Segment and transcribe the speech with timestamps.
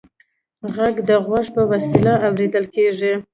[0.75, 3.13] غږ د غوږ په وسیله اورېدل کېږي.